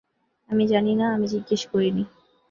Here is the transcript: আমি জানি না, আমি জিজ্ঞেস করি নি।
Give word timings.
আমি 0.49 0.63
জানি 0.67 0.93
না, 0.95 1.05
আমি 1.15 1.27
জিজ্ঞেস 1.27 1.61
করি 1.71 1.89
নি। 1.91 2.03